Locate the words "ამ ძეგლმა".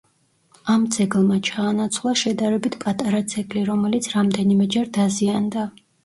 0.75-1.35